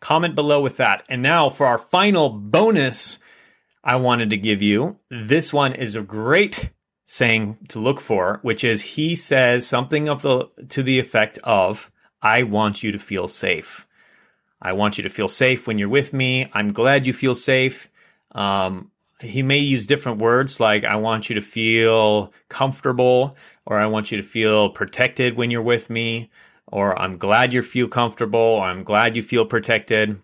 Comment 0.00 0.34
below 0.34 0.60
with 0.60 0.78
that. 0.78 1.04
And 1.08 1.22
now 1.22 1.48
for 1.48 1.66
our 1.66 1.78
final 1.78 2.28
bonus, 2.30 3.18
I 3.84 3.96
wanted 3.96 4.30
to 4.30 4.36
give 4.36 4.62
you 4.62 4.96
this 5.10 5.52
one 5.52 5.74
is 5.74 5.96
a 5.96 6.02
great 6.02 6.70
saying 7.06 7.58
to 7.68 7.78
look 7.78 8.00
for, 8.00 8.38
which 8.42 8.64
is 8.64 8.82
he 8.82 9.14
says 9.14 9.66
something 9.66 10.08
of 10.08 10.22
the 10.22 10.48
to 10.70 10.82
the 10.82 10.98
effect 10.98 11.38
of, 11.44 11.90
I 12.22 12.42
want 12.42 12.82
you 12.82 12.90
to 12.92 12.98
feel 12.98 13.28
safe. 13.28 13.86
I 14.62 14.72
want 14.72 14.96
you 14.96 15.02
to 15.02 15.10
feel 15.10 15.28
safe 15.28 15.66
when 15.66 15.78
you're 15.78 15.88
with 15.88 16.12
me. 16.12 16.48
I'm 16.54 16.72
glad 16.72 17.06
you 17.06 17.12
feel 17.12 17.34
safe. 17.34 17.90
Um, 18.30 18.91
he 19.22 19.42
may 19.42 19.58
use 19.58 19.86
different 19.86 20.18
words 20.18 20.60
like, 20.60 20.84
I 20.84 20.96
want 20.96 21.28
you 21.28 21.34
to 21.34 21.40
feel 21.40 22.32
comfortable, 22.48 23.36
or 23.66 23.78
I 23.78 23.86
want 23.86 24.10
you 24.10 24.16
to 24.16 24.22
feel 24.22 24.70
protected 24.70 25.36
when 25.36 25.50
you're 25.50 25.62
with 25.62 25.88
me, 25.88 26.30
or 26.66 26.98
I'm 27.00 27.18
glad 27.18 27.52
you 27.52 27.62
feel 27.62 27.88
comfortable, 27.88 28.40
or 28.40 28.64
I'm 28.64 28.84
glad 28.84 29.16
you 29.16 29.22
feel 29.22 29.44
protected. 29.46 30.20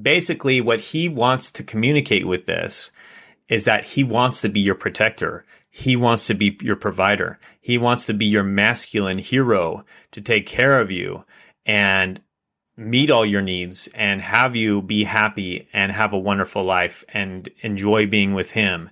Basically, 0.00 0.60
what 0.60 0.80
he 0.80 1.08
wants 1.08 1.50
to 1.52 1.62
communicate 1.62 2.26
with 2.26 2.46
this 2.46 2.90
is 3.48 3.64
that 3.64 3.84
he 3.84 4.04
wants 4.04 4.40
to 4.40 4.48
be 4.48 4.60
your 4.60 4.74
protector. 4.74 5.44
He 5.70 5.96
wants 5.96 6.26
to 6.26 6.34
be 6.34 6.58
your 6.62 6.76
provider. 6.76 7.38
He 7.60 7.78
wants 7.78 8.06
to 8.06 8.14
be 8.14 8.26
your 8.26 8.42
masculine 8.42 9.18
hero 9.18 9.84
to 10.12 10.20
take 10.20 10.46
care 10.46 10.80
of 10.80 10.90
you 10.90 11.24
and 11.66 12.20
meet 12.76 13.10
all 13.10 13.24
your 13.24 13.42
needs 13.42 13.88
and 13.94 14.20
have 14.20 14.54
you 14.54 14.82
be 14.82 15.04
happy 15.04 15.68
and 15.72 15.92
have 15.92 16.12
a 16.12 16.18
wonderful 16.18 16.62
life 16.62 17.04
and 17.08 17.48
enjoy 17.60 18.06
being 18.06 18.34
with 18.34 18.50
him 18.52 18.90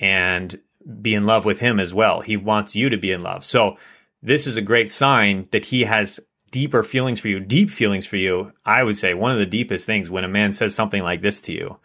and 0.00 0.58
be 1.00 1.14
in 1.14 1.24
love 1.24 1.44
with 1.44 1.60
him 1.60 1.78
as 1.78 1.92
well. 1.92 2.20
He 2.20 2.36
wants 2.36 2.76
you 2.76 2.88
to 2.88 2.96
be 2.96 3.12
in 3.12 3.20
love. 3.20 3.44
So 3.44 3.76
this 4.22 4.46
is 4.46 4.56
a 4.56 4.62
great 4.62 4.90
sign 4.90 5.48
that 5.50 5.66
he 5.66 5.84
has 5.84 6.20
deeper 6.50 6.82
feelings 6.82 7.20
for 7.20 7.28
you, 7.28 7.40
deep 7.40 7.70
feelings 7.70 8.06
for 8.06 8.16
you. 8.16 8.52
I 8.64 8.82
would 8.82 8.96
say 8.96 9.12
one 9.12 9.32
of 9.32 9.38
the 9.38 9.46
deepest 9.46 9.84
things 9.84 10.08
when 10.08 10.24
a 10.24 10.28
man 10.28 10.52
says 10.52 10.74
something 10.74 11.02
like 11.02 11.20
this 11.20 11.40
to 11.42 11.52
you 11.52 11.78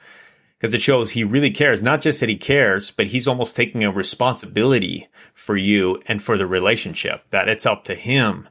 because 0.62 0.76
it 0.76 0.82
shows 0.82 1.12
he 1.12 1.24
really 1.24 1.50
cares. 1.50 1.82
Not 1.82 2.02
just 2.02 2.20
that 2.20 2.30
he 2.30 2.38
cares, 2.38 2.92
but 2.92 3.08
he's 3.08 3.28
almost 3.28 3.56
taking 3.56 3.84
a 3.84 3.92
responsibility 3.92 5.10
for 5.34 5.58
you 5.58 6.02
and 6.06 6.22
for 6.22 6.38
the 6.38 6.46
relationship, 6.46 7.24
that 7.32 7.50
it's 7.50 7.66
up 7.66 7.84
to 7.86 7.96
him 7.96 8.48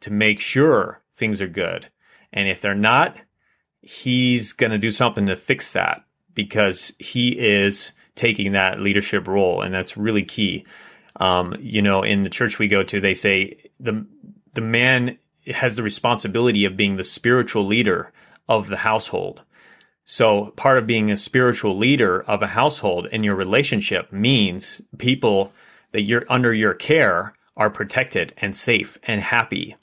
to 0.00 0.12
make 0.12 0.40
sure 0.40 1.02
things 1.14 1.40
are 1.40 1.48
good. 1.48 1.88
And 2.34 2.48
if 2.48 2.60
they're 2.60 2.74
not, 2.74 3.16
he's 3.80 4.52
going 4.52 4.72
to 4.72 4.78
do 4.78 4.90
something 4.90 5.24
to 5.26 5.36
fix 5.36 5.72
that 5.72 6.04
because 6.34 6.92
he 6.98 7.38
is 7.38 7.92
taking 8.16 8.52
that 8.52 8.80
leadership 8.80 9.26
role. 9.26 9.62
And 9.62 9.72
that's 9.72 9.96
really 9.96 10.24
key. 10.24 10.66
Um, 11.16 11.56
you 11.60 11.80
know, 11.80 12.02
in 12.02 12.22
the 12.22 12.30
church 12.30 12.58
we 12.58 12.66
go 12.66 12.82
to, 12.82 13.00
they 13.00 13.14
say 13.14 13.70
the, 13.80 14.04
the 14.52 14.60
man 14.60 15.16
has 15.46 15.76
the 15.76 15.82
responsibility 15.82 16.64
of 16.64 16.76
being 16.76 16.96
the 16.96 17.04
spiritual 17.04 17.64
leader 17.64 18.12
of 18.48 18.68
the 18.68 18.78
household. 18.78 19.42
So 20.04 20.52
part 20.56 20.76
of 20.76 20.86
being 20.86 21.10
a 21.10 21.16
spiritual 21.16 21.78
leader 21.78 22.22
of 22.22 22.42
a 22.42 22.48
household 22.48 23.06
in 23.06 23.22
your 23.22 23.36
relationship 23.36 24.12
means 24.12 24.82
people 24.98 25.52
that 25.92 26.02
you're 26.02 26.26
under 26.28 26.52
your 26.52 26.74
care 26.74 27.34
are 27.56 27.70
protected 27.70 28.34
and 28.38 28.56
safe 28.56 28.98
and 29.04 29.20
happy. 29.20 29.76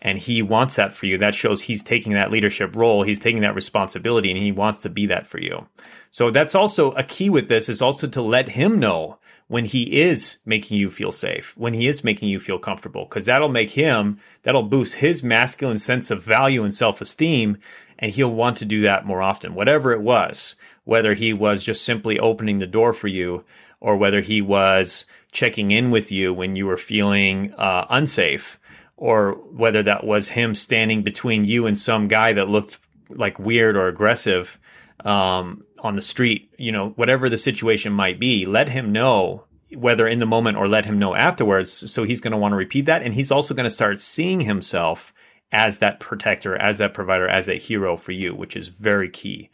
And 0.00 0.18
he 0.18 0.42
wants 0.42 0.76
that 0.76 0.94
for 0.94 1.06
you. 1.06 1.18
That 1.18 1.34
shows 1.34 1.62
he's 1.62 1.82
taking 1.82 2.12
that 2.12 2.30
leadership 2.30 2.76
role. 2.76 3.02
He's 3.02 3.18
taking 3.18 3.40
that 3.40 3.54
responsibility 3.54 4.30
and 4.30 4.38
he 4.38 4.52
wants 4.52 4.80
to 4.82 4.88
be 4.88 5.06
that 5.06 5.26
for 5.26 5.40
you. 5.40 5.66
So 6.10 6.30
that's 6.30 6.54
also 6.54 6.92
a 6.92 7.02
key 7.02 7.28
with 7.28 7.48
this 7.48 7.68
is 7.68 7.82
also 7.82 8.06
to 8.08 8.22
let 8.22 8.50
him 8.50 8.78
know 8.78 9.18
when 9.48 9.64
he 9.64 10.00
is 10.00 10.38
making 10.44 10.78
you 10.78 10.90
feel 10.90 11.10
safe, 11.10 11.54
when 11.56 11.74
he 11.74 11.88
is 11.88 12.04
making 12.04 12.28
you 12.28 12.38
feel 12.38 12.58
comfortable, 12.58 13.06
because 13.06 13.24
that'll 13.24 13.48
make 13.48 13.70
him, 13.70 14.18
that'll 14.42 14.62
boost 14.62 14.96
his 14.96 15.22
masculine 15.22 15.78
sense 15.78 16.10
of 16.10 16.22
value 16.22 16.62
and 16.62 16.74
self 16.74 17.00
esteem 17.00 17.58
and 17.98 18.12
he'll 18.12 18.30
want 18.30 18.56
to 18.58 18.64
do 18.64 18.82
that 18.82 19.06
more 19.06 19.22
often, 19.22 19.54
whatever 19.54 19.92
it 19.92 20.00
was, 20.00 20.54
whether 20.84 21.14
he 21.14 21.32
was 21.32 21.64
just 21.64 21.84
simply 21.84 22.18
opening 22.18 22.58
the 22.58 22.66
door 22.66 22.92
for 22.92 23.08
you 23.08 23.44
or 23.80 23.96
whether 23.96 24.20
he 24.20 24.40
was 24.40 25.04
checking 25.32 25.70
in 25.70 25.90
with 25.90 26.12
you 26.12 26.32
when 26.32 26.56
you 26.56 26.66
were 26.66 26.76
feeling 26.76 27.52
uh, 27.54 27.86
unsafe 27.90 28.58
or 28.98 29.34
whether 29.52 29.80
that 29.84 30.04
was 30.04 30.30
him 30.30 30.56
standing 30.56 31.02
between 31.02 31.44
you 31.44 31.66
and 31.66 31.78
some 31.78 32.08
guy 32.08 32.32
that 32.32 32.48
looked 32.48 32.78
like 33.08 33.38
weird 33.38 33.76
or 33.76 33.86
aggressive 33.86 34.58
um, 35.04 35.64
on 35.78 35.94
the 35.94 36.02
street, 36.02 36.52
you 36.58 36.72
know, 36.72 36.90
whatever 36.90 37.28
the 37.28 37.38
situation 37.38 37.92
might 37.92 38.18
be, 38.18 38.44
let 38.44 38.68
him 38.68 38.90
know 38.90 39.44
whether 39.72 40.08
in 40.08 40.18
the 40.18 40.26
moment 40.26 40.56
or 40.56 40.66
let 40.66 40.84
him 40.84 40.98
know 40.98 41.14
afterwards. 41.14 41.90
So 41.90 42.02
he's 42.02 42.20
going 42.20 42.32
to 42.32 42.38
want 42.38 42.52
to 42.52 42.56
repeat 42.56 42.86
that. 42.86 43.02
And 43.02 43.14
he's 43.14 43.30
also 43.30 43.54
going 43.54 43.64
to 43.64 43.70
start 43.70 44.00
seeing 44.00 44.40
himself 44.40 45.14
as 45.52 45.78
that 45.78 46.00
protector, 46.00 46.56
as 46.56 46.78
that 46.78 46.92
provider, 46.92 47.28
as 47.28 47.46
that 47.46 47.62
hero 47.62 47.96
for 47.96 48.10
you, 48.10 48.34
which 48.34 48.56
is 48.56 48.66
very 48.66 49.08
key. 49.08 49.48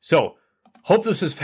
So, 0.00 0.34
hope 0.82 1.04
this 1.04 1.22
was 1.22 1.40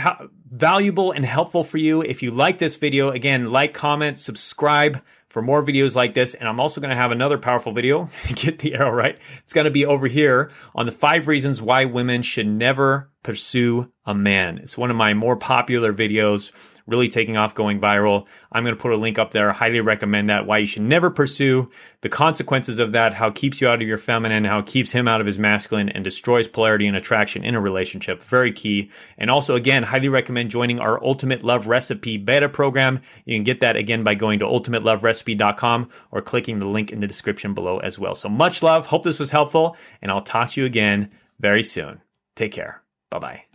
valuable 0.51 1.11
and 1.13 1.23
helpful 1.23 1.63
for 1.63 1.77
you. 1.77 2.01
If 2.01 2.21
you 2.21 2.31
like 2.31 2.57
this 2.57 2.75
video, 2.75 3.09
again, 3.09 3.51
like, 3.51 3.73
comment, 3.73 4.19
subscribe 4.19 5.01
for 5.37 5.43
more 5.43 5.61
videos 5.61 5.95
like 5.95 6.15
this. 6.15 6.33
And 6.33 6.49
I'm 6.49 6.59
also 6.59 6.81
going 6.81 6.89
to 6.89 6.95
have 6.95 7.11
another 7.11 7.37
powerful 7.37 7.71
video. 7.71 8.09
Get 8.33 8.57
the 8.57 8.73
arrow 8.73 8.89
right. 8.89 9.19
It's 9.43 9.53
going 9.53 9.65
to 9.65 9.71
be 9.71 9.85
over 9.85 10.07
here 10.07 10.49
on 10.73 10.87
the 10.87 10.91
five 10.91 11.27
reasons 11.27 11.61
why 11.61 11.85
women 11.85 12.23
should 12.23 12.47
never 12.47 13.11
pursue 13.21 13.91
a 14.03 14.15
man. 14.15 14.57
It's 14.57 14.79
one 14.79 14.89
of 14.89 14.97
my 14.97 15.13
more 15.13 15.35
popular 15.35 15.93
videos 15.93 16.51
really 16.87 17.09
taking 17.09 17.37
off, 17.37 17.53
going 17.53 17.79
viral. 17.79 18.25
I'm 18.51 18.63
going 18.63 18.75
to 18.75 18.81
put 18.81 18.93
a 18.93 18.97
link 18.97 19.19
up 19.19 19.31
there. 19.31 19.49
I 19.49 19.53
highly 19.53 19.81
recommend 19.81 20.29
that. 20.29 20.47
Why 20.47 20.59
you 20.59 20.65
should 20.65 20.83
never 20.83 21.09
pursue 21.09 21.69
the 22.01 22.09
consequences 22.09 22.79
of 22.79 22.93
that, 22.93 23.15
how 23.15 23.27
it 23.27 23.35
keeps 23.35 23.59
you 23.59 23.67
out 23.67 23.81
of 23.81 23.87
your 23.87 23.97
feminine, 23.97 24.45
how 24.45 24.59
it 24.59 24.65
keeps 24.65 24.93
him 24.93 25.07
out 25.07 25.19
of 25.19 25.27
his 25.27 25.37
masculine, 25.37 25.89
and 25.89 26.03
destroys 26.03 26.47
polarity 26.47 26.87
and 26.87 26.95
attraction 26.95 27.43
in 27.43 27.55
a 27.55 27.61
relationship. 27.61 28.21
Very 28.21 28.51
key. 28.51 28.89
And 29.17 29.29
also, 29.29 29.55
again, 29.55 29.83
highly 29.83 30.09
recommend 30.09 30.49
joining 30.49 30.79
our 30.79 31.03
Ultimate 31.03 31.43
Love 31.43 31.67
Recipe 31.67 32.17
beta 32.17 32.47
program. 32.49 33.01
You 33.25 33.35
can 33.35 33.43
get 33.43 33.59
that 33.59 33.75
again 33.75 34.03
by 34.03 34.15
going 34.15 34.39
to 34.39 34.45
ultimateloverecipe.com 34.45 35.89
or 36.11 36.21
clicking 36.21 36.59
the 36.59 36.69
link 36.69 36.91
in 36.91 37.01
the 37.01 37.07
description 37.07 37.53
below 37.53 37.79
as 37.79 37.99
well. 37.99 38.15
So 38.15 38.29
much 38.29 38.63
love. 38.63 38.87
Hope 38.87 39.03
this 39.03 39.19
was 39.19 39.31
helpful, 39.31 39.75
and 40.01 40.11
I'll 40.11 40.21
talk 40.21 40.51
to 40.51 40.61
you 40.61 40.65
again 40.65 41.11
very 41.39 41.63
soon. 41.63 42.01
Take 42.35 42.53
care. 42.53 42.83
Bye 43.09 43.19
bye. 43.19 43.46